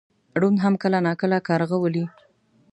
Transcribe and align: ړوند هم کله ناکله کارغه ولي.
ړوند 0.39 0.57
هم 0.63 0.73
کله 0.83 0.97
ناکله 1.07 1.37
کارغه 1.47 1.77
ولي. 1.79 2.05